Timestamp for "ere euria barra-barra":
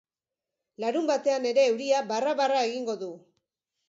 1.49-2.65